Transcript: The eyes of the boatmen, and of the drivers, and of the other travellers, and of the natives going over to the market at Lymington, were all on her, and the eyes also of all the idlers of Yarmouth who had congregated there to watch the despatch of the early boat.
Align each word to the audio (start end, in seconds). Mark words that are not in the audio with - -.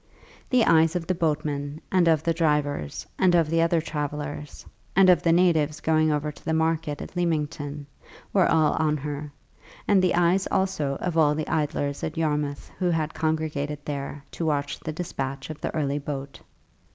The 0.49 0.65
eyes 0.65 0.95
of 0.95 1.05
the 1.05 1.13
boatmen, 1.13 1.79
and 1.91 2.07
of 2.07 2.23
the 2.23 2.33
drivers, 2.33 3.05
and 3.19 3.35
of 3.35 3.51
the 3.51 3.61
other 3.61 3.79
travellers, 3.79 4.65
and 4.95 5.11
of 5.11 5.21
the 5.21 5.31
natives 5.31 5.79
going 5.79 6.11
over 6.11 6.31
to 6.31 6.43
the 6.43 6.55
market 6.55 7.03
at 7.03 7.15
Lymington, 7.15 7.85
were 8.33 8.47
all 8.49 8.73
on 8.79 8.97
her, 8.97 9.31
and 9.87 10.01
the 10.01 10.15
eyes 10.15 10.47
also 10.49 10.95
of 11.01 11.19
all 11.19 11.35
the 11.35 11.47
idlers 11.47 12.01
of 12.01 12.17
Yarmouth 12.17 12.71
who 12.79 12.89
had 12.89 13.13
congregated 13.13 13.85
there 13.85 14.25
to 14.31 14.43
watch 14.47 14.79
the 14.79 14.91
despatch 14.91 15.51
of 15.51 15.61
the 15.61 15.71
early 15.75 15.99
boat. 15.99 16.41